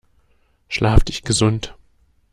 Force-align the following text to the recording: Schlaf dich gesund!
Schlaf 0.67 1.03
dich 1.05 1.21
gesund! 1.25 1.75